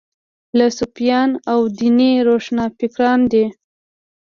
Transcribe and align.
لکه 0.57 0.75
صوفیان 0.79 1.29
او 1.51 1.59
دیني 1.77 2.11
روښانفکران 2.27 3.19
دي. 3.31 3.45